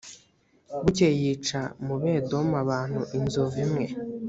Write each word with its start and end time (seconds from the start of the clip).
bukeye 0.83 1.13
yica 1.21 1.61
mu 1.85 1.95
bedomu 2.01 2.53
abantu 2.63 3.01
inzovu 3.17 3.57
imwe 3.65 3.85